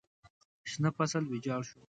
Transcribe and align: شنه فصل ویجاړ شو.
شنه 0.71 0.89
فصل 0.97 1.23
ویجاړ 1.27 1.61
شو. 1.69 1.81